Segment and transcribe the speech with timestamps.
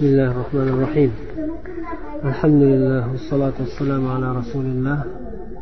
[0.00, 1.12] بسم الله الرحمن الرحيم
[2.24, 5.04] الحمد لله والصلاة والسلام على رسول الله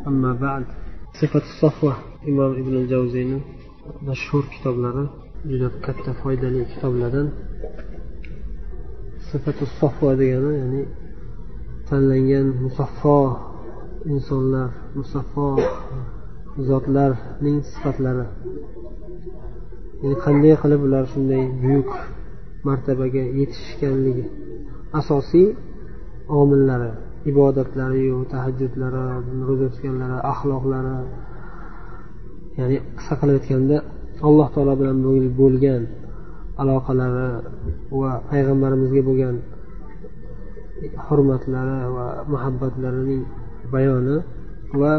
[0.07, 0.63] أما بعد
[1.21, 1.93] صفة الصفوة
[2.27, 3.39] إمام ابن الجوزيني
[4.07, 5.05] مشهور كتاب لنا
[5.49, 7.27] juda katta foydali kitoblardan
[9.31, 10.81] sifatu sofva degani ya'ni
[11.89, 13.17] tanlangan musaffo
[14.11, 15.47] insonlar musaffo
[16.69, 18.25] zotlarning sifatlari
[20.01, 21.91] ya'ni qanday qilib ular shunday buyuk
[22.66, 24.24] martabaga yetishganligi
[25.00, 25.48] asosiy
[26.40, 26.90] omillari
[27.30, 29.02] ibodatlariyu tahajjudlari
[29.48, 30.96] ro'za tutganlari axloqlari
[32.58, 33.76] ya'ni qisqa qilib aytganda
[34.28, 34.96] alloh taolo bilan
[35.40, 35.82] bo'lgan
[36.60, 37.28] aloqalari
[38.00, 39.36] va payg'ambarimizga bo'lgan
[41.06, 43.22] hurmatlari va muhabbatlarining
[43.74, 44.16] bayoni
[44.80, 44.92] va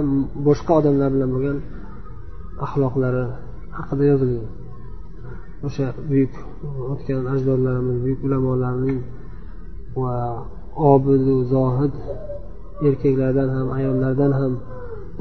[0.47, 1.57] boshqa odamlar bilan bo'lgan
[2.65, 3.25] axloqlari
[3.77, 4.60] haqida yozilgan.
[5.65, 6.33] O'sha buyuk
[6.93, 8.99] o'tgan ajdodlarimiz buyuk ulamolarning
[10.01, 10.15] va
[10.93, 11.93] obidu zohid
[12.87, 14.53] erkaklardan ham ayollardan ham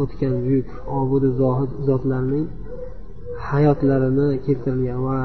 [0.03, 0.69] o'tgan buyuk
[1.01, 2.47] obudu zohid zotlarning
[3.51, 5.19] hayotlarini keltirilgan va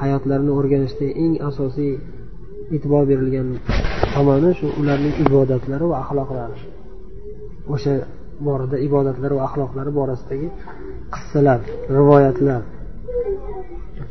[0.00, 1.92] hayotlarini o'rganishda eng asosiy
[2.74, 3.48] e'tibor berilgan
[4.14, 6.56] tomoni shu ularning ibodatlari va axloqlari.
[7.74, 7.94] O'sha
[8.46, 10.48] borada ibodatlari va axloqlari borasidagi
[11.14, 11.60] qissalar
[11.96, 12.62] rivoyatlar.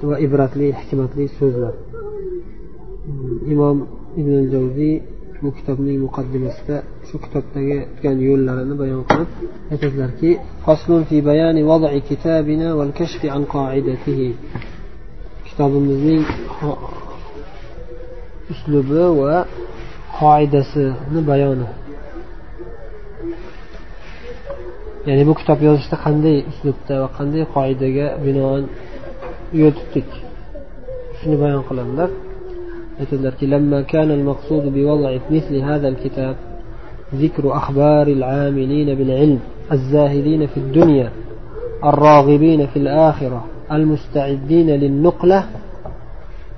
[0.09, 1.73] Va ibratli hikmatli so'zlar.
[3.05, 3.77] Hmm, Imom
[4.19, 4.95] ibn javziy
[5.41, 9.29] bu kitobning muqaddimasida shu kitobdagi tutgan yo'llarini bayon qilib
[9.73, 10.31] aytadilarki
[15.47, 16.23] kitobimizning
[18.53, 19.37] uslubi va
[20.19, 21.69] qoidasini bayoni.
[25.07, 28.63] Ya'ni bu kitob yozishda qanday uslubda va qanday qoidaga binoan
[29.53, 30.09] yo'l tutdik
[31.19, 32.09] shuni bayon qiladilar
[32.99, 36.35] aytadilarki لما كان المقصود بوضع مثل هذا الكتاب
[37.15, 39.39] ذكر أخبار العاملين بالعلم
[39.71, 41.11] الزاهدين في الدنيا
[41.83, 45.43] الراغبين في الآخرة المستعدين للنقلة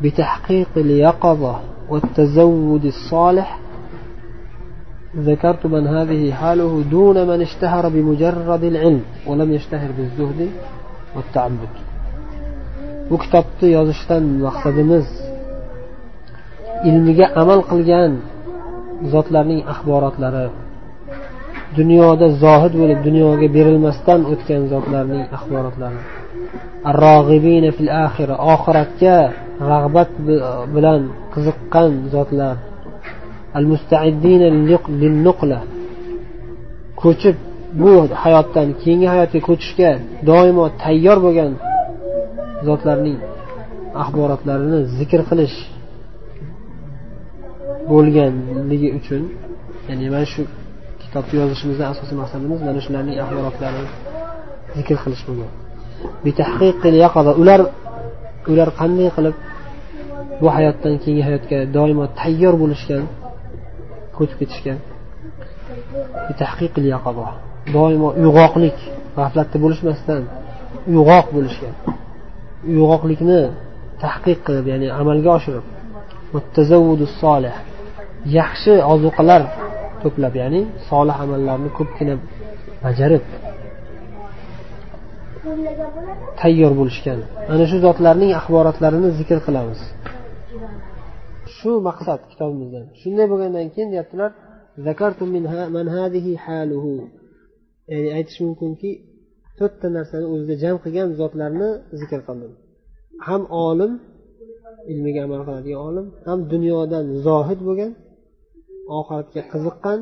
[0.01, 1.59] بتحقيق اليقظة
[1.90, 3.59] والتزود الصالح.
[5.18, 10.50] ذكرت من هذه حاله دون من اشتهر بمجرد العلم ولم يشتهر بالزهد
[11.16, 11.91] والتعبد.
[13.11, 15.07] Bu kitobni yozishdan maqsadimiz
[16.89, 18.11] ilmiga amal qilgan
[19.13, 20.47] zotlarning axborotlari
[21.79, 26.00] dunyoda zohid bo'lib dunyoga berilmasdan o'tgan zotlarning axborotlari.
[28.53, 29.17] Oxiratga
[29.71, 30.11] rag'bat
[30.75, 31.01] bilan
[31.33, 32.55] qiziqqan zotlar.
[37.01, 37.35] Ko'chib
[37.81, 37.91] bu
[38.23, 39.91] hayotdan keyingi hayotga ko'chishga
[40.29, 41.51] doimo tayyor bo'lgan
[42.67, 43.17] zotlarning
[44.03, 45.57] axborotlarini zikr qilish
[47.89, 49.22] bo'lganligi uchun
[49.89, 50.41] ya'ni mana shu
[51.01, 53.89] kitobni yozishimizdan asosiy maqsadimiz mana shularning axborotlarini
[54.77, 55.51] zikr qilish bo'lgan.
[57.41, 57.61] Ular
[58.51, 59.35] ular qanday qilib
[60.41, 63.03] bu hayotdan keyingi hayotga doimo tayyor bo'lishgan
[64.17, 64.77] ko'chib ketishgan?
[67.75, 68.77] Doimo uyg'oqlik
[69.17, 70.21] g'aflatda bo'lishmasdan
[70.91, 71.73] uyg'oq bo'lishgan.
[72.69, 73.41] Uyg'oqlikni
[74.03, 75.66] tahqiq qilib ya'ni amalga oshirib
[77.22, 77.55] solih
[78.39, 79.41] yaxshi ozuqalar
[80.03, 82.16] to'plab ya'ni solih amallarni ko'pgina
[82.83, 83.23] bajarib
[86.41, 87.19] tayyor bo'lishgan.
[87.53, 89.79] Ana shu zotlarning axborotlarini zikr qilamiz.
[91.55, 92.85] Shu maqsad kitobimizdan.
[93.01, 94.31] Shunday bo'lgandan keyin deyaptilar
[97.91, 98.89] ya'ni aytish mumkinki
[99.59, 101.69] to'rtta narsani o'zida jam qilgan zotlarni
[102.00, 102.51] zikr qildim.
[103.28, 103.91] Ham olim
[104.91, 107.91] ilmiga amal qiladigan olim ham dunyodan zohid bo'lgan
[108.97, 110.00] oxiratga qiziqqan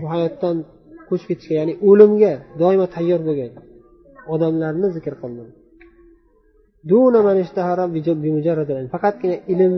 [0.00, 0.56] bu hayotdan
[1.08, 2.32] ko'chib ketishga ya'ni o'limga
[2.62, 3.52] doimo tayyor bo'lgan
[4.34, 5.48] odamlarni zikr qildim.
[8.94, 9.74] Faqatgina ilm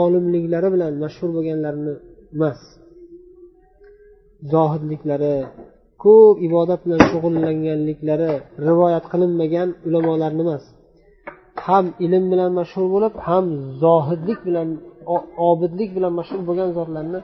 [0.00, 1.92] olimliklari bilan mashhur bo'lganlarni
[2.34, 2.60] emas
[4.52, 5.34] zohidliklari
[6.04, 8.32] ko'p ibodat bilan shug'ullanganliklari
[8.68, 10.64] rivoyat qilinmagan ulamolarni emas.
[11.66, 13.44] Ham ilm bilan mashhur bo'lib ham
[13.84, 14.68] zohidlik bilan
[15.50, 17.20] obidlik bilan mashhur bo'lgan zotlarni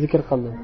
[0.00, 0.54] zikr qildim.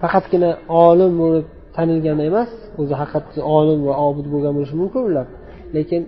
[0.00, 0.50] Faqatgina
[0.86, 1.46] olim bo'lib
[1.76, 2.50] tanilgan emas
[2.80, 5.26] o'zi haqiqatda olim va obid bo'lgan bo'lishi mumkin ular.
[5.76, 6.02] Lekin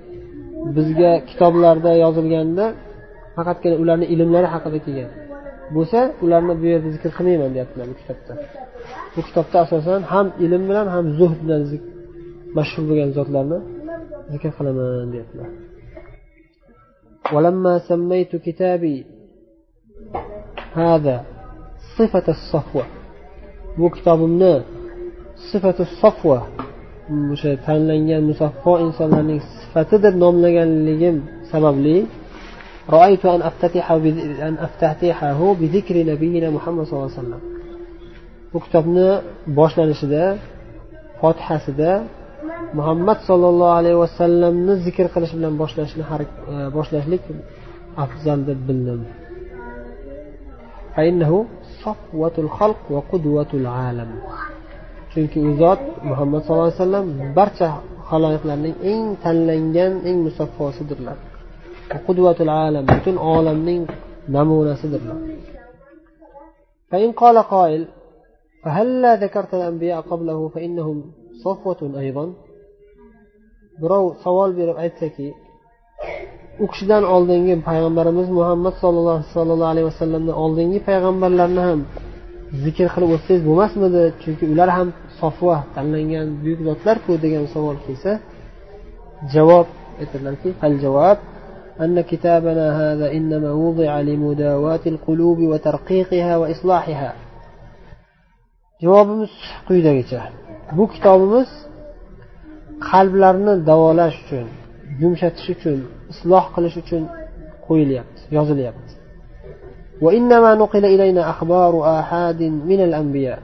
[0.76, 2.64] bizga kitoblarda yozilganda
[3.36, 5.10] faqatgina ularni ilmlari haqida kelgan.
[5.75, 8.33] bo'lsa ularni bu yerda zikr qilmayman deyaptilar bu kitobda
[9.15, 11.61] bu kitobda asosan ham ilm bilan ham zuhd bilan
[12.57, 13.57] mashhur bo'lgan zotlarni
[14.33, 15.49] zikr qilaman deyaptilar
[17.33, 18.97] ولما سميت كتابي
[20.73, 21.17] هذا
[21.97, 22.85] صفة الصفوة
[23.77, 24.53] bu kitobimni
[25.49, 26.39] sifatu sofva
[27.33, 31.15] o'sha tanlangan musaffo insonlarning sifati deb nomlaganligim
[31.51, 31.97] sababli
[32.89, 33.91] رأيت أن أفتتح
[34.47, 37.41] أن أفتتحه بذكر نبينا محمد صلى الله عليه وسلم
[38.55, 39.07] bu kitobni
[39.59, 40.23] boshlanishida
[41.21, 41.91] fotihasida
[42.77, 46.03] muhammad sollallohu alayhi vasallamni zikr qilish bilan boshlashni
[46.77, 47.23] boshlashlik
[48.03, 49.01] afzal deb bildim
[55.11, 57.07] chunki u zot muhammad sallallohu alayhi vasallam
[57.37, 57.69] barcha
[58.11, 61.28] haloyiqlarning eng tanlangan eng musaffosidirlar qudvatul
[62.65, 63.81] alam butun olamning
[64.35, 65.19] namunasidirlar
[66.91, 67.87] فإن قال قائل
[68.63, 70.97] فهلا ذكرت الأنبياء قبله فإنهم
[71.43, 72.25] صفوة أيضا
[73.81, 75.27] birov savol berib aytsaki
[76.63, 81.79] u kishidan oldingi payg'ambarimiz muhammad sollallohu alayhi vasallamdan oldingi payg'ambarlarni ham
[82.63, 84.87] zikr qilib o'tsangiz bo'lmasmidi chunki ular ham
[85.19, 88.11] sofva tanlangan buyuk zotlarku degan savol kelsa
[89.33, 89.67] javob
[90.01, 90.49] aytadilarki
[90.83, 91.17] javob
[91.80, 97.12] أن كتابنا هذا إنما وضع لمداواة القلوب وترقيقها وإصلاحها.
[98.82, 99.30] Javobimiz
[99.68, 100.20] quyidagicha
[100.76, 101.48] bu kitobimiz
[102.90, 104.46] qalblarni davolash uchun
[105.02, 105.78] yumshatish uchun
[106.12, 107.02] isloh qilish uchun
[107.66, 108.92] qo'yilyapti yozilyapti.
[110.04, 113.38] وإنما نقل إلينا أخبار آحاد من الأنبياء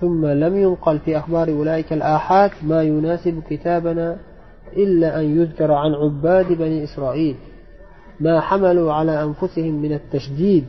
[0.00, 4.16] ثم لم ينقل في أخبار أولئك الآحاد ما يناسب كتابنا
[4.76, 7.36] إلا أن يذكر عن عباد بني إسرائيل
[8.20, 10.64] ما حملوا على أنفسهم من التشديد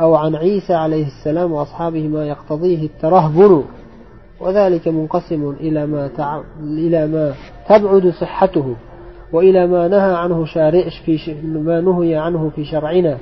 [0.00, 3.64] أو عن عيسى عليه السلام وأصحابه ما يقتضيه الترهبن
[4.40, 6.40] وذلك منقسم إلى ما, تع...
[6.60, 7.34] إلى ما
[7.68, 8.74] تبعد صحته
[9.32, 13.18] وإلى ما نهى عنه شارع في ما نهي عنه في شرعنا.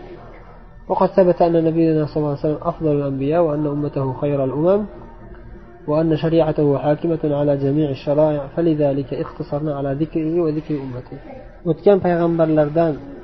[0.89, 4.85] وقد ثبت أن نبينا صلى الله عليه وسلم أفضل الأنبياء وأن أمته خير الأمم
[5.87, 8.47] وأن شريعته حاكمة على جميع الشرائع.
[8.57, 11.19] فلذلك اختصرنا على ذكره وذكر أمته.
[11.65, 13.22] O'tgan payg'ambarlardan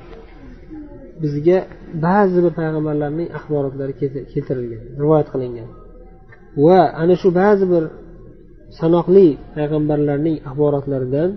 [1.23, 1.57] bizga
[2.05, 3.93] ba'zi bir payg'ambarlarning axborotlari
[4.33, 5.69] keltirilgan rivoyat qilingan.
[6.65, 7.83] Va ana shu ba'zi bir
[8.79, 11.29] sanoqli payg'ambarlarning axborotlaridan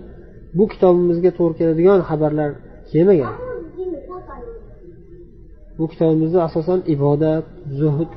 [0.57, 2.49] bu kitobimizga to'g'ri keladigan xabarlar
[2.91, 3.35] kelmagan.
[5.77, 7.45] Bu kitobimizda asosan ibodat
[7.79, 8.11] zuhd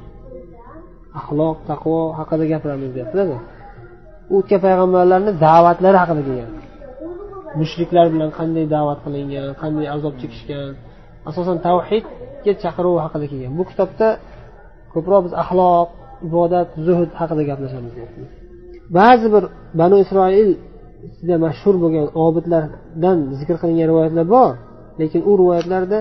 [1.20, 3.38] axloq taqvo haqida gapiramiz deyaptilarda
[4.36, 6.50] o'tgan payg'ambarlarni da'vatlari haqida kelgan.
[7.60, 10.68] Mushriklar bilan qanday da'vat qilingan qanday azob chekishgan
[11.30, 13.52] asosan tavhidga chaqiruv haqida kelgan.
[13.58, 14.08] Bu kitobda
[14.94, 15.88] ko'proq biz axloq
[16.28, 17.92] ibodat zuhd haqida gaplashamiz
[18.98, 19.44] ba'zi bir
[19.80, 20.50] banu isroil
[21.08, 24.52] ichida mashhur bo'lgan obidlardan zikr qilingan rivoyatlar bor
[25.00, 25.98] lekin u rivoyatlarda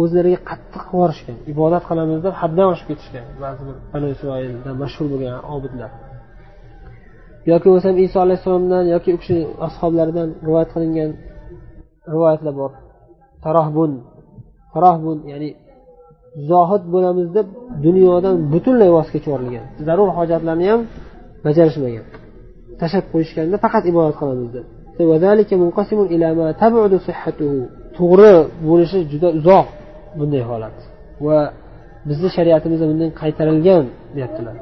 [0.00, 5.34] o'zlariga qattiq yuborishgan ibodat qilamiz deb haddan oshib ketishgan ba'zi bir banu isroildan mashhur bo'lgan
[5.54, 5.90] obidlar.
[7.50, 11.10] Yoki bo'lmasam iso alayhissalomdan yoki u kishi ashoblaridan rivoyat qilingan
[12.12, 12.72] rivoyatlar bor.
[13.44, 13.92] Tarohbun.
[14.74, 15.50] Tarohbun ya'ni
[16.50, 17.46] zohid bo'lamiz deb
[17.86, 20.80] dunyodan butunlay voz kechib yuborilgan zarur hojatlarni ham
[21.46, 22.04] bajarishmagan.
[22.80, 24.66] Tashlab qo'yishganda faqat ibodat qilamiz deb.
[27.98, 28.34] To'g'ri
[28.68, 29.66] bo'lishi juda uzoq
[30.18, 30.76] bunday holat.
[31.26, 31.38] Va
[32.08, 33.84] bizni shariatimizda bundan qaytarilgan
[34.16, 34.56] deyaptilar.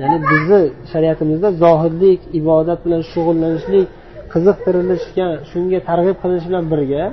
[0.00, 3.86] Ya'ni bizni shariatimizda zohidlik ibodat bilan shug'ullanishlik
[4.34, 7.04] qiziqtirilishga shunga targ'ib qilinish bilan birga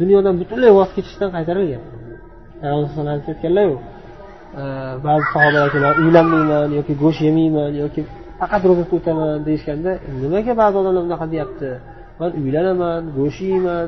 [0.00, 1.82] dunyodan butunlay voz kechishdan qaytarilgan.
[2.60, 3.76] Payg'ambar alayhisalom aytganlarku
[5.06, 8.00] ba'zi sahobalar uylanmayman yoki go'sht yemayman yoki
[8.40, 11.68] faqat ro'za tutaman deyishganda nimaga ba'zi odamlar unaqa deyapti?
[12.20, 13.86] Man uylanaman go'sht yeyman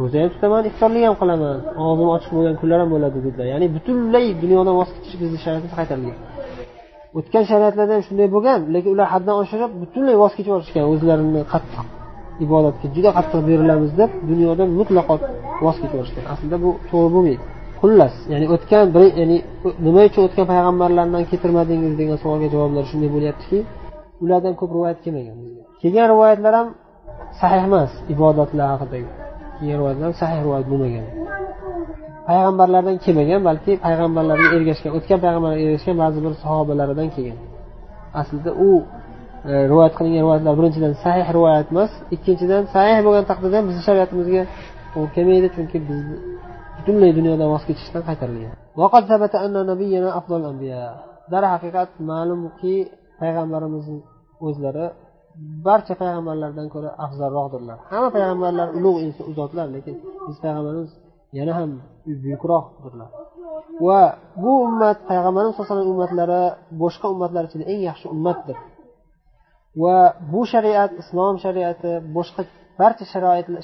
[0.00, 1.56] ro'za ham tutaman iftorlik ham qilaman
[1.86, 3.46] og'zim ochiq bo'lgan kunlar ham bo'ladi dedilar.
[3.52, 6.18] Ya'ni butunlay dunyodan voz kechish bizni shariatimizda qaytarilgan.
[7.18, 11.86] O'tgan shariatlarda ham shunday bo'lgan lekin ular haddan oshirib butunlay voz kechib yuborishgan o'zlarini qattiq
[12.44, 15.14] ibodatga juda qattiq berilamiz deb dunyodan mutlaqo
[15.64, 17.42] voz kechib yuborishgan aslida bu to'g'ri bo'lmaydi.
[17.80, 19.36] Xullas ya'ni o'tgan bir ya'ni
[19.86, 23.58] nima uchun o'tgan payg'ambarlardan keltirmadingiz degan savolga javoblar shunday bo'lyaptiki
[24.24, 25.36] ulardan ko'p rivoyat kelmagan
[25.82, 26.68] kelgan rivoyatlar ham
[27.40, 29.08] sahih emas ibodatlar haqidagi.
[29.56, 31.06] Kelgan rivoyatlar ham sahih rivoyat bo'lmagan.
[32.28, 37.38] Payg'ambarlardan kelmagan balki payg'ambarlarga ergashgan o'tgan payg'ambarlarga ergashgan ba'zi bir sahobalaridan kelgan.
[38.20, 38.70] Aslida u
[39.50, 44.42] e, rivoyat qilingan rivoyatlar birinchidan sahih rivoyat emas ikkinchidan sahih bo'lgan taqdirda ham bizni shariatimizga
[44.96, 46.00] u kelmaydi chunki biz
[46.76, 48.52] butunlay dunyodan voz kechishdan qaytarilgan.
[51.32, 52.74] Darhaqiqat ma'lumki
[53.20, 53.98] payg'ambarimizni
[54.46, 54.86] o'zlari
[55.66, 57.78] barcha payg'ambarlardan ko'ra afzalroqdirlar.
[57.90, 58.98] Hamma payg'ambarlar ulug'
[59.38, 59.96] zotlar lekin
[60.28, 60.90] biz payg'ambarimiz
[61.38, 61.70] yana ham
[62.22, 63.10] buyukroqdirlar
[63.86, 64.00] va
[64.42, 66.42] bu ummat payg'ambarimiz sallallohu alayhi vasallam ummatlari
[66.82, 68.56] boshqa ummatlar ichida eng yaxshi ummatdir.
[69.82, 69.96] Va
[70.32, 72.42] bu shariat islom shariati boshqa
[72.80, 73.04] barcha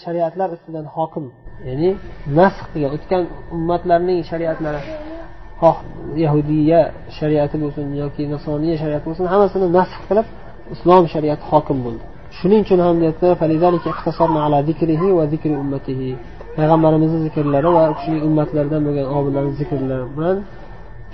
[0.05, 1.25] shariatlar ustidan hokim
[1.69, 1.91] ya'ni
[2.39, 3.23] nasx qilgan o'tgan
[3.57, 4.81] ummatlarning shariatlari
[5.61, 5.77] xoh
[6.25, 6.81] yahudiya
[7.19, 10.27] shariati bo'lsin yoki nasroniya shariati bo'lsin hammasini nasx qilib
[10.75, 12.05] islom shariati hokim bo'ldi.
[12.39, 13.27] Shuning uchun ham deyapti
[16.58, 20.38] payg'ambarimizni zikrlari va u kishining ummatlaridan bo'lgan obillarni zikrlari bilan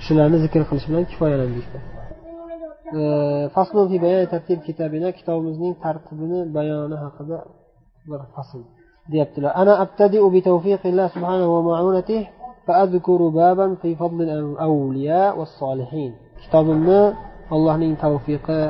[0.04, 1.66] shularni zikr qilish bilan kifoyalandik
[5.18, 7.36] kitobimizning tartibini bayoni haqida
[8.10, 8.60] bir fasl
[9.12, 12.22] deyaptilar ana abtadiu bi tawfiqillah subhanahu va ma'unatihi
[12.66, 17.00] فأذكر بابا في فضل الأولياء والصالحين kitobimni
[17.54, 18.60] allohning tavfiqi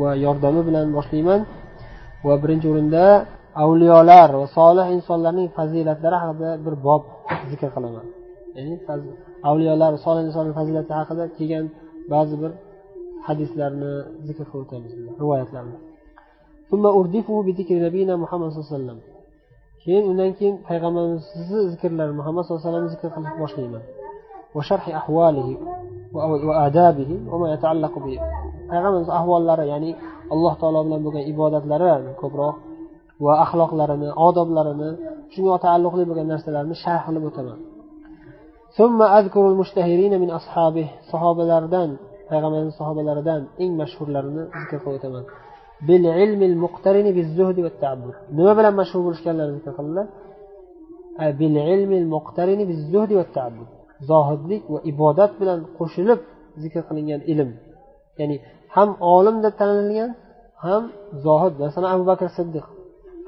[0.00, 1.40] va yordami bilan boshlayman
[2.26, 3.04] va birinchi o'rinda
[3.63, 7.03] avliyolar va solih insonlarning fazilatlari haqida bir bob
[7.51, 8.05] zikr qilaman.
[8.57, 8.75] Ya'ni
[9.49, 11.65] avliyolar solih insonlar fazilati haqida kelgan
[12.13, 12.51] ba'zi bir
[13.27, 13.93] hadislarni
[14.27, 14.91] zikr qilib o'tamiz
[15.21, 15.77] rivoyatlarni.
[18.23, 18.99] Muhammad sallallohu alayhi vasallam.
[19.83, 23.83] Keyin undan keyin payg'ambarimizni zikrlari muhammad sallallohu alayhi vasallam zikr qilib boshlayman.
[28.69, 29.91] Payg'ambarimiz ahvollari ya'ni
[30.33, 31.87] alloh taolo bilan bo'lgan ibodatlari
[32.21, 32.55] ko'proq
[33.25, 34.89] va axloqlarini odoblarini
[35.33, 37.59] shunga taalluqli bo'lgan narsalarni sharh qilib o'taman.
[41.11, 41.89] Sahobalardan
[42.29, 45.23] payg'ambarimiz sahobalaridan eng mashhurlarini zikr qilib o'taman.
[48.37, 50.07] Nima bilan mashhur bo'lishganlarini zikr qildilar
[54.09, 56.19] zohidlik va ibodat bilan qo'shilib
[56.63, 57.49] zikr qilingan ilm.
[58.19, 58.35] Ya'ni
[58.75, 60.11] ham olim deb tanilgan
[60.65, 60.83] ham
[61.25, 61.53] zohid.
[61.63, 62.65] Masalan abu bakr siddiq.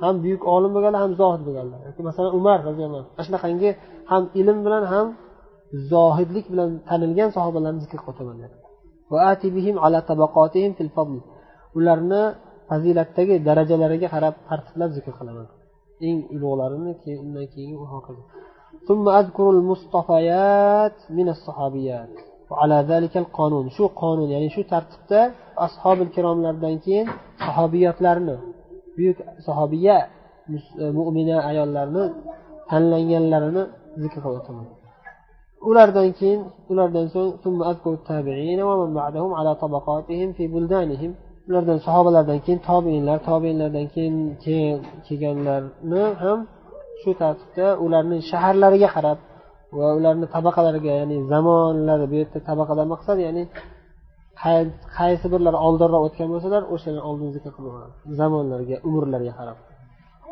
[0.02, 3.70] ham buyuk olim bo'lganlar ham zohid bo'lganlar yoki masalan umar roziyallohu anhu shunaqangi
[4.10, 5.06] ham ilm bilan ham
[5.92, 8.50] zohidlik bilan tanilgan sahobalarni zikr qilaman
[11.78, 12.22] ularni
[12.68, 15.46] fazilatdagi darajalariga qarab tartiblab zikr qilaman
[16.08, 18.24] eng ulug'larini keyin undan keyin hokazo
[18.88, 22.14] ثم أذكر المصطفيات من الصحابيات
[22.50, 25.20] وعلى ذلك القانون shu qonun ya'ni shu tartibda
[25.66, 27.06] ashobil kiromlardan keyin
[27.44, 28.36] sahobiyatlarni
[29.01, 29.17] buyuk
[29.47, 29.97] sahobiya
[30.97, 32.03] mo'mina e, ayollarni
[32.69, 33.63] tanlanganlarini
[34.01, 34.67] zikr qilib o'taman
[35.69, 36.41] ulardan keyin
[36.71, 37.29] ulardan so'ng
[41.49, 46.39] ulardan sahobalardan keyin tobeinlar tobeinlardan keyin keyin kelganlarni ham
[47.01, 49.17] shu tartibda ularni shaharlariga qarab
[49.77, 53.43] va ularni tabaqalariga ya'ni zamonlari bu yerda tabaqadan maqsad ya'ni
[54.96, 57.74] qaysi birlari oldinroq o'tgan bo'lsalar o'shalarni oldin zikr qilib
[58.18, 59.58] zamonlariga umrlariga qarab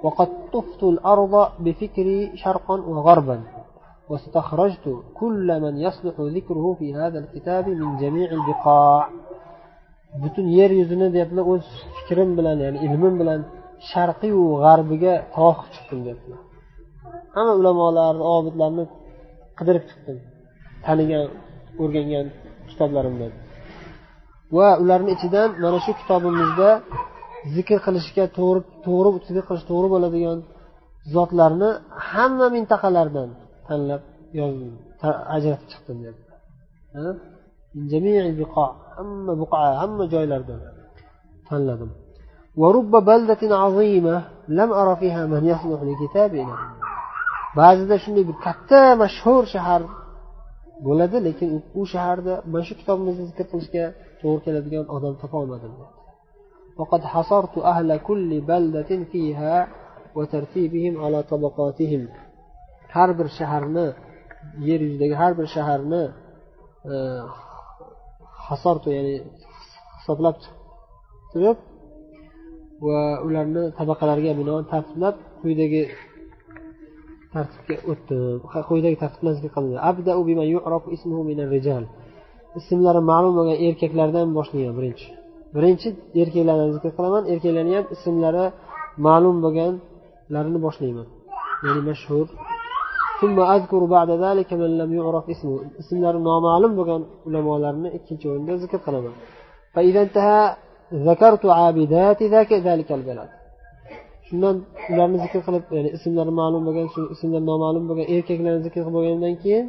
[0.04, 1.34] وقد طفت الأرض
[1.64, 3.36] بفكري شرقا وغربا
[4.10, 4.86] واستخرجت
[5.20, 9.08] كل من يصلح ذكره في هذا الكتاب من جميع البقاع
[10.22, 13.40] butun yer yuzini deyaptilar o'z fikrim bilan ya'ni ilmim bilan
[13.90, 16.40] sharqiyu g'arbiga tavoq chiqdim deyaptilar
[17.34, 18.84] hamma ulamolar obidlarni
[19.58, 20.18] qidirib chiqdim
[20.86, 21.24] tanigan
[21.82, 22.26] o'rgangan
[22.70, 23.32] kitoblarimdan
[24.57, 26.69] Va ularni ichidan mana shu kitobimizda
[27.55, 30.37] zikr qilishga to'g'ri to'g'ri zikr qilish to'g'ri bo'ladigan
[31.13, 31.69] zotlarni
[32.09, 33.29] hamma mintaqalardan
[33.67, 34.01] tanlab
[34.39, 34.71] yozdim
[35.35, 36.31] ajratib chiqdim deyapti
[38.95, 40.59] hamma buqa hamma joylardan
[41.49, 41.91] tanladim.
[47.59, 49.81] Ba'zida shunday bir katta mashhur shahar
[50.87, 53.85] bo'ladi lekin u shaharda mana shu kitobimizni zikr qilishga
[54.20, 55.74] to'g'ri keladigan odam topolmadim
[56.80, 59.68] وقد حصرت أهل كل بلدة فيها
[60.16, 62.02] وترتيبهم على طبقاتهم
[62.94, 63.86] har bir shaharni
[64.68, 66.02] yer yuzidagi har bir shaharni
[68.48, 69.16] hasortu ya'ni
[69.98, 70.36] hisoblab
[71.32, 71.58] turib
[72.86, 75.82] va ularni tabaqalariga binoan tartiblab quyidagi
[77.34, 79.78] tartibga o'tdim quyidagi tartib bilan zikr qilindi
[82.59, 85.07] Ismlari ma'lum bo'lgan erkaklardan boshlayman birinchi.
[85.55, 85.87] Birinchi
[86.21, 88.45] erkaklarni zikr qilaman erkaklarni ham ismlari
[89.07, 91.07] ma'lum bo'lganlarini boshlayman.
[91.65, 92.27] Ya'ni mashhur.
[95.81, 99.13] Ismlari noma'lum bo'lgan ulamolarni ikkinchi o'rinda zikr qilaman.
[104.27, 104.55] Shundan
[104.91, 109.35] ularni zikr qilib ya'ni ismlari ma'lum bo'lgan shu ismlari noma'lum bo'lgan erkaklarni zikr qilib bo'lgandan
[109.43, 109.65] keyin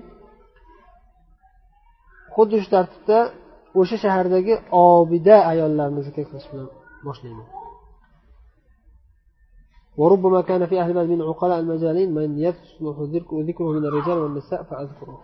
[2.35, 3.19] xuddi shu tartibda
[3.79, 4.53] o'sha shahardagi
[4.85, 6.67] obida ayollarni zikr qilish bilan
[7.07, 7.47] boshlayman
[10.01, 12.95] وربما كان في أهل من عقلاء المجالين من يصلح
[13.49, 15.17] ذكره من الرجال والنساء فأذكره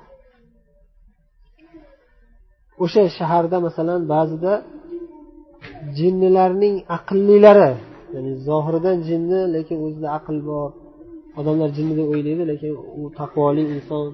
[2.83, 4.53] o'sha shaharda masalan ba'zida
[5.97, 7.71] jinnilarning aqllilari
[8.13, 10.69] ya'ni zohiridan jinni lekin o'zida aql bor
[11.39, 14.05] odamlar jinni deb o'ylaydi lekin u taqvoli inson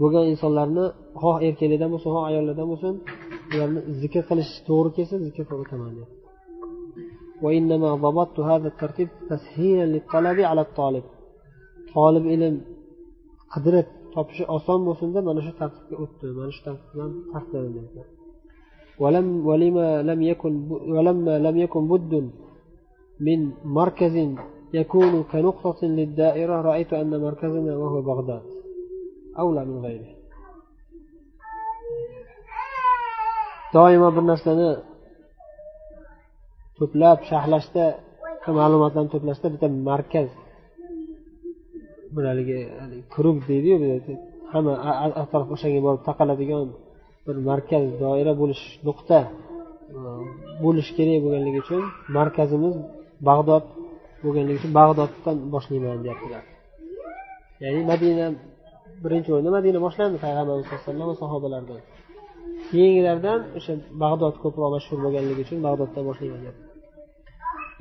[0.00, 0.84] bo'lgan insonlarni
[1.22, 2.94] xoh erkaklardan bo'lsin xoh ayollardan bo'lsin
[3.54, 6.16] ularni zikr qilish to'g'ri kelsa zikr qilib o'taman deyapti
[7.44, 11.04] وإنما ضبطت هذا الترتيب تسهيلا للطلب على الطالب
[11.94, 12.54] طالب ilm
[13.52, 17.86] qidirib topishi oson bo'lsin deb mana shu tartibga o'tdi mana shu tartib bilan tartibladim
[19.02, 20.52] ولم ولما لم يكن
[20.96, 22.12] ولما لم يكن بد
[23.26, 23.38] من
[23.78, 24.16] مركز
[24.80, 28.42] يكون كنقطة للدائرة رأيت أن مركزنا وهو بغداد
[29.41, 30.09] avla min g'ayri.
[33.75, 34.69] Doimo bir narsani
[36.77, 37.85] to'plab sharhlashda
[38.59, 40.29] ma'lumotlarni to'plashda bitta markaz
[42.15, 42.59] bir haligi
[43.13, 43.75] kruг deydiyu
[44.53, 44.73] hamma
[45.23, 46.67] atrof o'shanga borib taqaladigan
[47.25, 49.19] bir markaz doira bo'lish nuqta
[49.97, 49.99] e,
[50.63, 51.81] bo'lish kerak bo'lganligi uchun
[52.17, 52.75] markazimiz
[53.29, 53.65] bag'dod
[54.23, 56.43] bo'lganligi uchun bag'doddan boshlayman deyaptilar.
[57.63, 58.25] Ya'ni madina
[59.04, 61.80] birinchi o'rinda madina boshlandi payg'ambarimiz sallallohu alayhi vasallam va sahobalardan
[62.70, 66.68] keyingilardan o'sha bag'dod ko'proq mashhur bo'lganligi uchun bag'doddan boshlayman deyapti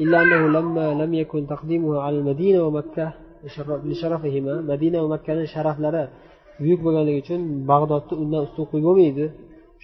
[0.04, 3.08] إلا أنه لما لم يكن تقديمه على المدينة ومكة
[3.90, 6.06] لشرفهما مدينة ومكة شرف لرا
[6.62, 9.26] buyuk bo'lganligi uchun bag'dodni undan ustun qo'yib bo'lmaydi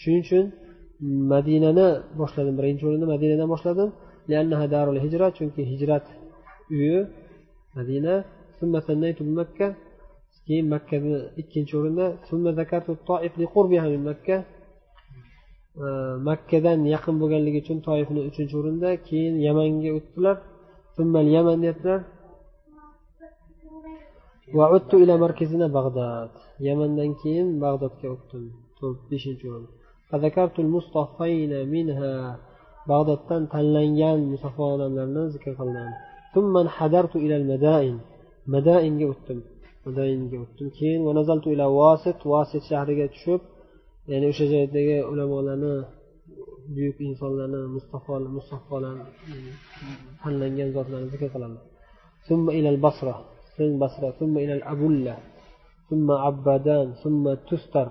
[0.01, 0.45] shuning uchun
[1.33, 1.87] madinani
[2.21, 3.89] boshladim birinchi o'rinda madinadan boshladim
[5.37, 6.05] chunki hijrat
[6.75, 6.97] uyi
[7.77, 8.15] madina
[9.39, 9.67] makka
[10.48, 12.06] Keyin makkani ikkinchi o'rinda
[14.08, 14.36] makka.
[16.28, 20.36] Makkadan yaqin bo'lganligi uchun toifni uchinchi o'rinda keyin yamanga o'tdilar.
[21.36, 22.00] Yaman deyaptilar
[25.78, 26.32] Bag'dad.
[26.66, 28.44] yamandan keyin bag'dodga o'tdim.
[29.10, 29.70] Beshinchi o'rin.
[32.90, 35.90] Bag'doddan tanlangan musaffo odamlarni zikr qildim.
[38.54, 39.38] Madainga o'tdim.
[39.85, 41.01] madainga o'tdim keyin
[42.33, 43.41] vasit shahriga tushib
[44.11, 45.73] ya'ni o'sha joydagi ulamolarni
[46.75, 49.05] buyuk insonlarni mustaffo mustaffolarni
[50.21, 51.63] tanlangan zotlarni zikr qilamiz
[52.29, 53.15] ثم إلى البصرة
[53.57, 55.15] ثم بصرة ثم إلى الأبلة
[55.89, 57.87] ثم عبادان ثم تستر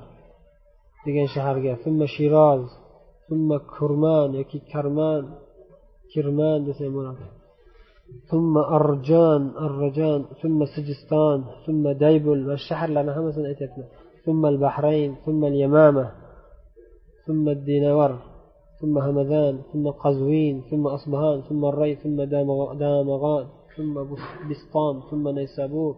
[1.05, 2.65] degan shaharga ثم shiroz
[3.29, 5.23] ثم kurman yoki karman
[6.13, 7.36] kirman desa ham bo'ladi
[8.30, 13.88] ثم أرجان الرجان ثم سجستان ثم ديبل va shaharlarni hammasini aytyaptilar
[14.26, 16.12] ثم البحرين ثم اليمامة
[17.26, 18.12] ثم الدينور
[18.82, 22.24] ثم همذان ثم قزوين ثم أصبهان ثم الري ثم
[22.82, 23.46] دامغان
[23.78, 23.94] ثم
[24.50, 25.96] بسطام ثم نيسابور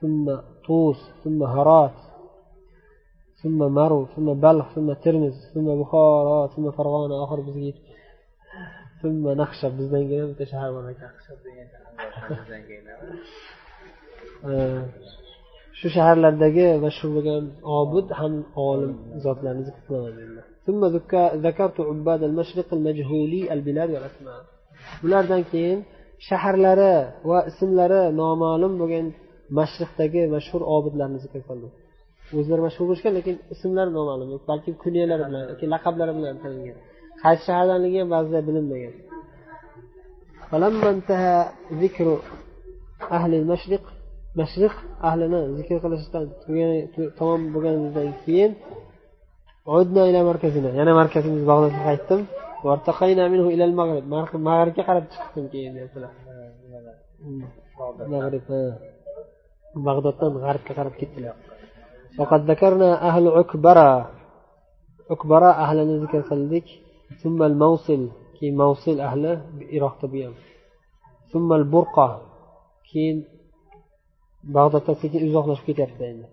[0.00, 1.98] ثم طوس ثم هرات
[3.42, 7.74] ثم مرو ثم بلخ ثم ترمز ثم بخارى ثم فرغانة آخر نخشب
[9.78, 11.10] bizdan keyin bitta shahar bor ekan.
[15.78, 17.44] Shu shaharlardagi mashhur bo'lgan
[17.78, 18.32] obid ham
[18.68, 18.92] olim
[19.24, 20.12] zotlarni zikr qilaman
[25.02, 25.78] bulardan keyin
[26.28, 26.94] shaharlari
[27.30, 29.06] va ismlari noma'lum bo'lgan
[29.58, 31.72] mashriqdagi mashhur obidlarni zikr qildim.
[32.38, 36.78] O'zlari mashhur bo'lishgan lekin ismlari noma'lum balki kunyalari bilan yoki laqablari bilan tanilgan
[37.22, 38.94] qaysi shahardanligi ham ba'zida bilinmagan
[44.40, 44.74] mashriq
[45.08, 46.24] ahlini zikr qilishdan
[47.18, 48.52] tamom bo'lganidan keyin
[50.80, 52.20] yana markazimiz bag'dodga qaytdim
[54.48, 56.12] mag'ribga qarab chiqdim keyin deyaptilar
[58.14, 58.46] mag'rib
[59.86, 61.36] bag'doddan g'arbga qarab ketdilar
[62.20, 63.90] وقد ذكرنا أهل عكبرة
[65.10, 66.68] عكبرة أهلنا ذكر قلدك
[67.20, 68.02] summal mavsil
[68.36, 69.32] keyin mavsil ahli
[69.76, 70.34] iroqda bu ham.
[71.30, 72.08] Summal burqa
[72.88, 73.18] keyin
[74.56, 76.26] bag'doddan sekin uzoqlashib ketyapti endi.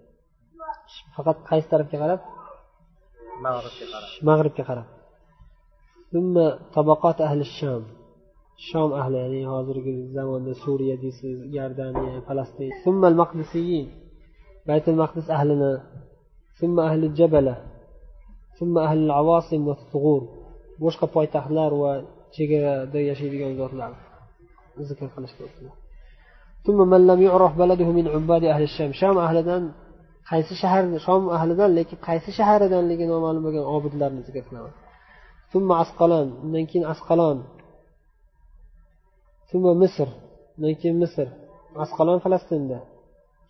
[1.15, 2.21] Faqat qaysi tarafga qarab?
[3.45, 4.09] Mag'ribga qarab.
[4.27, 4.87] Mag'ribga qarab.
[6.11, 7.83] Summa tabaqat ahli sham.
[8.67, 12.69] Shom ahli ya'ni hozirgi zamonda suriya deysiz iordaniya falastin.
[12.83, 13.87] Summal maqdisiyin.
[14.67, 15.73] Baytul maqdis ahlini.
[16.59, 17.55] Summa ahli jabala.
[18.57, 20.23] Summa ahli avosim va sug'ur
[20.83, 21.91] boshqa poytaxtlar va
[22.35, 23.99] chegarada yashaydigan zotlarni
[24.89, 25.75] zikr qilishga o'tdilar
[28.99, 29.15] sham.
[29.27, 29.63] Ahlidan
[30.29, 34.73] qaysi shahar shom ahlidan lekin qaysi shaharidanligi noma'lum bo'lgan obidlarni zikr qilaman.
[35.83, 37.37] Asqalon undan keyin asqalon.
[39.83, 40.09] Misr
[40.57, 41.27] undan keyin misr.
[41.83, 42.77] Asqalon falastinda.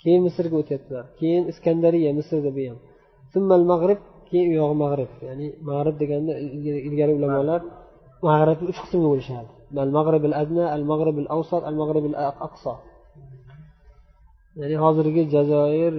[0.01, 1.05] Keyin misrga o'tyaptilar.
[1.19, 2.77] Keyin iskandariya misrda bu ham.
[3.71, 6.32] Mag'rib keyin u yog'i mag'rib ya'ni mag'rib deganda
[6.88, 7.60] ilgari ulamolar
[8.28, 9.52] mag'ribni uch qismga bo'lishardi
[9.86, 12.74] al mag'rib al adna al mag'rib al avsat al mag'rib al aqso
[14.60, 15.92] ya'ni hozirgi jazoir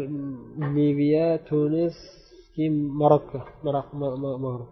[0.75, 1.95] liviya tunis
[2.53, 3.39] keyin marokko
[4.45, 4.71] mag'rib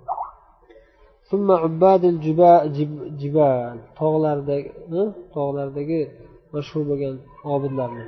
[1.31, 4.69] ثم عباد الجبال tog'lardagi
[5.35, 6.01] tog'lardagi
[6.53, 7.15] mashhur bo'lgan
[7.55, 8.05] obidlarni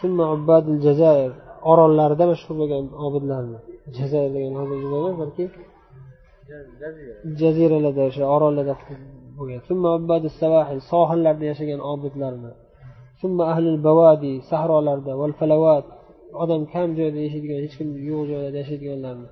[0.00, 1.30] ثم عباد الجزائر
[1.70, 3.58] orollarda mashhur bo'lgan obidlarni
[3.97, 4.53] Jazair degan
[5.21, 5.45] balki?
[7.41, 8.75] Jaziralarda o'sha orollarda
[9.37, 9.59] bo'lgan.
[10.91, 12.51] Sohillarda yashagan obidlarni.
[14.51, 15.11] Sahrolarda
[16.43, 19.27] odam kam joyda yashaydigan hech kim yo'q joylarda yashaydiganlarni.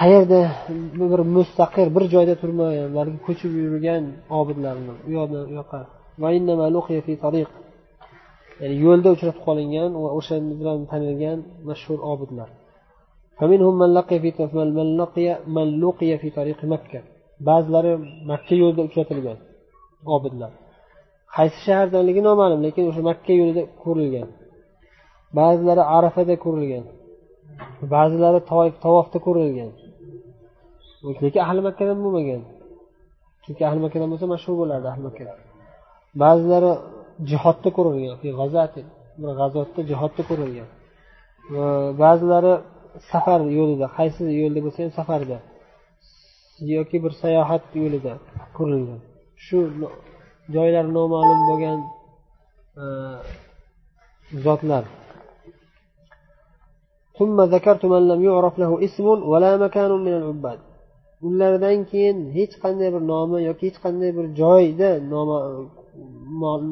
[0.00, 0.40] Qayerda
[1.12, 4.04] bir mustaqir bir joyda turmagan balki ko'chib yurgan
[4.38, 5.80] obidlarni u yoqdan u yoqqa
[8.60, 11.38] ya'ni yo'lda uchratib qolingan va o'sha bilan tanilgan
[11.68, 12.48] mashhur obidlar.
[17.48, 17.92] Ba'zilari
[18.30, 19.38] makka yo'lida uchratilgan
[20.16, 20.52] obidlar.
[21.36, 24.28] Qaysi shahardanligi noma'lum lekin o'sha makka yo'lida ko'rilgan.
[25.38, 26.84] Ba'zilari arafada ko'rilgan.
[27.94, 28.40] Ba'zilari
[28.84, 29.70] tavofda ko'rilgan.
[31.24, 32.42] Lekin ahli makkadan bo'lmagan.
[33.44, 35.34] Chunki ahli makkadan bo'lsa mashhur bo'lardi ahli makkada
[36.22, 36.72] ba'zilari
[37.29, 38.17] jihodda ko'rilgan
[39.21, 40.69] bir g'azotda jihodda ko'rilgan
[42.03, 42.53] ba'zilari
[43.11, 45.37] safar yo'lida qaysi yo'lda bo'lsa ham safarda
[46.75, 48.13] yoki bir sayohat yo'lida
[48.57, 48.99] ko'rilgan
[49.45, 49.57] shu
[50.55, 51.79] joylari noma'lum bo'lgan
[54.45, 54.85] zotlar
[57.19, 60.59] ثم ذكرت من لم يعرف له اسم ولا مكان من العباد
[61.27, 64.89] ulardan keyin hech qanday bir nomi yoki hech qanday bir joyda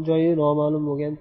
[0.08, 1.14] joyi noma'lum bo'lgan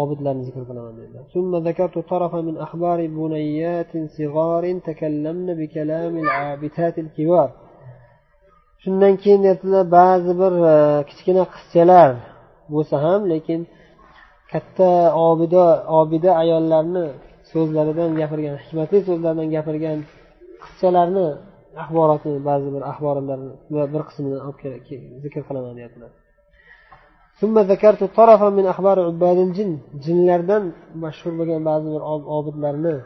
[0.00, 7.50] obidlarni zikr qilaman dedilar ثم ذكرت طرفا من أخبار بنيات صغار تكلمن بكلام العابثات الكبار
[8.82, 10.76] shundan keyin deyaptilar ba'zi bir e,
[11.08, 12.10] kichkina qizchalar
[12.72, 13.60] bo'lsa ham lekin
[14.52, 14.90] katta
[15.28, 15.64] obida
[16.00, 17.06] obida ayollarni
[17.52, 19.98] so'zlaridan gapirgan hikmatli so'zlardan gapirgan
[20.64, 21.26] qizchalarni
[21.82, 23.50] axborotini ba'zi bir axborotlarni
[23.94, 24.56] bir qismini olib
[25.24, 26.10] zikr qilaman deyaptilar
[30.04, 30.64] jinlardan
[31.04, 32.02] mashhur bo'lgan ba'zi bir
[32.36, 32.96] obidlarni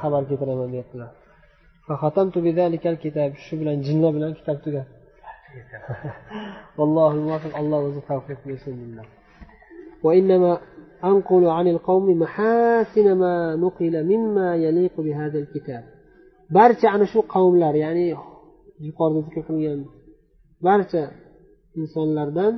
[0.00, 1.10] xabar keltiraman deyaptilar
[3.44, 4.88] shu bilan jinlar bilan kitob tugadi
[7.60, 8.74] alloh o'zi tavfiq bersin
[10.06, 10.52] وإنما
[11.04, 15.84] أنقل عن القوم محاسن ما نقل مما يليق بهذا الكتاب
[16.56, 18.06] barcha ana shu qavmlar ya'ni
[18.86, 19.80] yuqorida zikr qilgan
[20.66, 21.02] barcha
[21.80, 22.52] insonlardan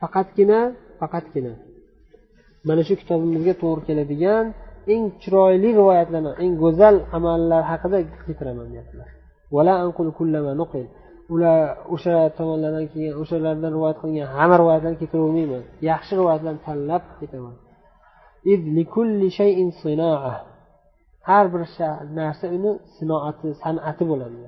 [0.00, 0.58] faqatgina
[1.00, 1.52] faqatgina.
[2.68, 4.44] Mana shu kitobimizga to'g'ri keladigan
[4.92, 9.08] eng chiroyli rivoyatlarni eng go'zal amallar haqida keltiraman deyaptilar.
[11.34, 11.60] Ular
[11.94, 17.54] o'sha tomonlardan kelgan o'shalardan rivoyat qilingan hamma rivoyatlarni keltiravermayman yaxshi rivoyatlarni tanlab ketaman.
[21.28, 21.62] Har bir
[22.18, 24.38] narsa uni sinoati san'ati bo'ladi.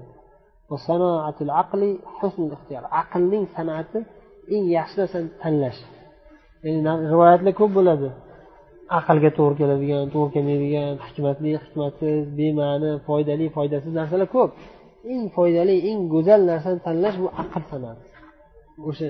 [3.02, 3.98] Aqlning san'ati
[4.56, 5.80] eng yaxshi narsani tanlash
[6.63, 6.80] ya'ni
[7.12, 8.10] rivoyatlar ko'p bo'ladi
[8.99, 14.52] aqlga to'g'ri keladigan to'g'ri kelmaydigan hikmatli hikmatsiz bema'ni foydali foydasiz narsalar ko'p
[15.13, 18.06] eng foydali eng go'zal narsani tanlash bu aql san'ati
[18.89, 19.08] o'sha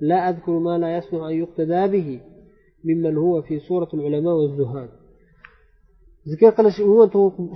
[0.00, 2.20] لا أذكر ما لا يصلح أن يقتدى به
[2.84, 4.88] ممن هو في صورة العلماء والزهاد
[6.28, 7.08] zikr qilish umuman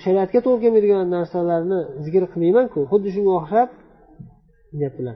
[0.04, 3.68] shariatga to'g'ri kelmaydigan narsalarni zikr qilmaymanku xuddi shunga o'xshab
[4.79, 5.15] deyaptilar.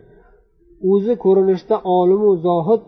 [0.92, 2.82] O'zi ko'rinishda olimu zohid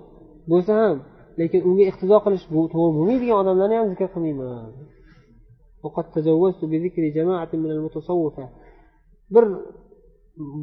[0.52, 0.98] bo'lsa ham
[1.40, 4.72] lekin unga iqtido qilish bu to'g'ri bo'lmaydigan odamlarni ham zikr qilmayman.
[9.34, 9.46] Bir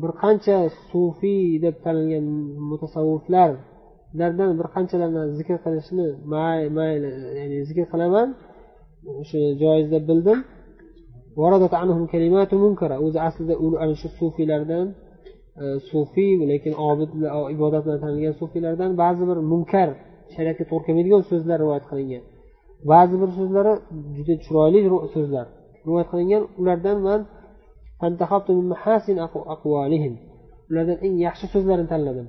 [0.03, 0.57] bir qancha
[0.91, 2.27] sufiy deb tanilgan
[2.71, 6.07] mutasavvuflardan bir qanchalarni zikr qilishni
[6.79, 8.29] mayli ya'ni zikr qilaman.
[9.21, 10.39] O'sha joiz deb bildim
[13.07, 14.87] o'zi aslida ana shu sufiylardan
[15.63, 19.89] E, sufiy lekin obid e, ibodat bilan tanilgan sufiylardan ba'zi bir munkar
[20.35, 22.23] shariatga to'g'ri kelmaydigan so'zlar rivoyat qilingan.
[22.93, 23.73] Ba'zi bir so'zlari
[24.17, 24.79] juda chiroyli
[25.15, 25.47] so'zlar
[25.87, 26.43] rivoyat qilingan.
[26.61, 27.21] Ulardan man
[30.71, 32.27] ulardan eng yaxshi so'zlarni tanladim.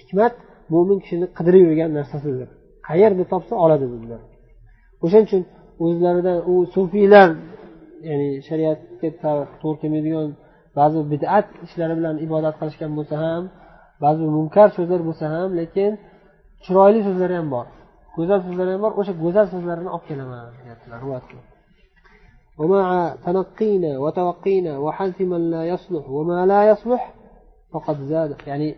[0.00, 0.32] Hikmat
[0.72, 2.48] mo'min kishini qidirib yurgan narsasidir.
[2.88, 4.20] Qayerda topsa oladi dedilar.
[5.04, 5.42] O'shaning uchun
[5.84, 7.28] o'zlaridan u sufiylar
[8.08, 9.08] ya'ni shariatga
[9.62, 10.28] to'g'ri kelmaydigan
[10.77, 13.43] ba'zi bid'at ishlari bilan ibodat qilishgan bo'lsa ham
[14.03, 15.91] ba'zi munkar so'zlar bo'lsa ham lekin
[16.63, 17.65] chiroyli so'zlari ham bor
[18.15, 21.01] go'zal so'zlari ham bor o'sha go'zal so'zlarini olib kelaman deyaptilar
[22.59, 27.13] ومع تنقينا وتوقينا وحذف من لا يصلح وما لا يصلح
[27.71, 28.69] فقد زاد يعني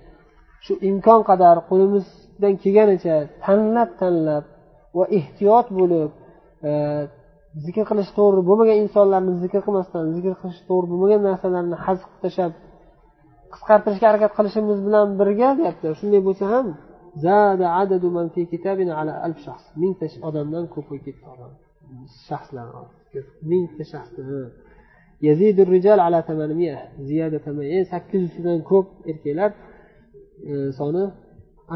[0.66, 4.44] shu imkon qadar qo'limizdan kelganicha tanlab tanlab
[4.98, 6.10] va ehtiyot bo'lib
[7.65, 12.53] zikr qilish to'g'ri bo'lmagan insonlarni zikr qilmasdan zikr qilish to'g'ri bo'lmagan narsalarni hazf qilib tashlab
[13.55, 15.87] qisqartirishga harakat qilishimiz bilan birga deyapti.
[16.01, 16.67] Shunday bo'lsa ham
[19.83, 21.53] mingta odamdan ko'p bo'lib ketdi odam.
[22.29, 22.67] Shaxslar
[23.51, 24.23] mingta shaxsni
[27.93, 29.51] sakkiz yuztadan ko'p erkaklar
[30.51, 31.05] e, soni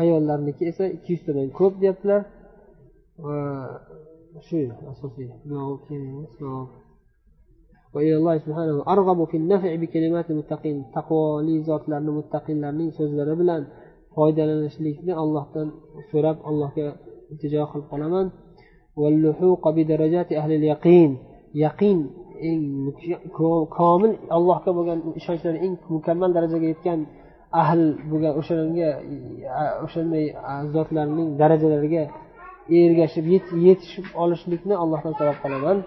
[0.01, 2.21] ayollarniki esa ikki yuztadan ko'p deyaptilar.
[4.49, 4.61] Shu
[4.93, 5.29] asosiy
[10.95, 13.63] taqvoli zotlarni muttaqinlarning so'zlari bilan
[14.15, 15.69] foydalanishlikni allohdan
[16.11, 16.87] so'rab allohga
[17.31, 18.27] iltijo qilib qolaman
[21.65, 21.99] yaqin
[22.51, 22.63] eng
[23.79, 27.01] komil allohga bo'lgan ishonchlari eng mukammal darajaga yetgan
[27.63, 28.91] ahl bo'lgan o'shanga
[29.85, 30.25] o'shanday
[30.75, 32.03] zotlarning darajalariga
[32.69, 33.27] ergashib
[33.67, 35.79] yetishib olishlikni allohdan so'rab qolaman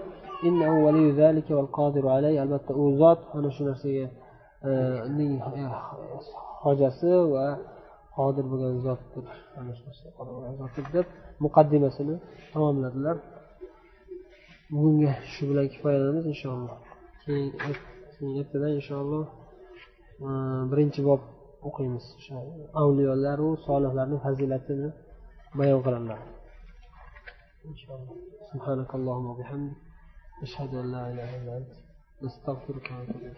[2.44, 4.06] albatta u zot ana shu narsaga
[4.68, 4.70] e,
[5.62, 5.64] e,
[6.66, 7.46] hojasi va
[8.18, 9.26] qodir bo'lgan zotdir.
[9.60, 9.84] Ana shu
[10.60, 11.06] zotdir deb
[11.46, 12.16] muqaddimasini
[12.54, 13.18] tamomladilar.
[14.74, 16.78] Bugunga shu bilan kifoyalanamiz inshaalloh.
[17.24, 19.26] Keyin ertadan inshaalloh
[20.28, 20.30] e,
[20.72, 21.22] birinchi bob
[21.68, 22.06] o'qiymiz.
[22.18, 22.36] O'sha
[22.82, 24.88] avliyolaru solihlarni fazilatini
[25.60, 26.37] bayon qiladilar
[28.54, 29.76] سبحانك اللهم وبحمدك
[30.44, 31.72] أشهد أن لا إله إلا أنت
[32.24, 33.38] نستغفرك ونتوب إليك.